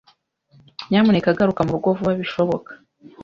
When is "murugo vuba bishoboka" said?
1.67-2.71